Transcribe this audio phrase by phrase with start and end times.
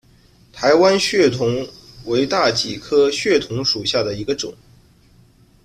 [0.51, 1.67] 台湾血桐
[2.05, 4.51] 为大戟科血桐属下的一个种。